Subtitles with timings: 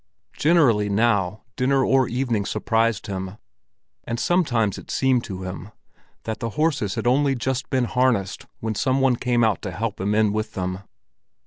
[0.33, 3.37] Generally now dinner or evening surprised him,
[4.03, 5.69] and sometimes it seemed to him
[6.23, 10.01] that the horses had only just been harnessed when some one came out to help
[10.01, 10.79] him in with them.